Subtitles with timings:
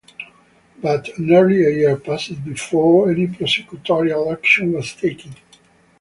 [0.81, 5.35] But nearly a year passed before any prosecutorial action was taken.